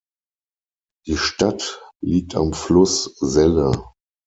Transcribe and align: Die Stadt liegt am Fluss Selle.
Die 1.05 1.15
Stadt 1.15 1.79
liegt 2.01 2.33
am 2.33 2.53
Fluss 2.53 3.03
Selle. 3.19 3.83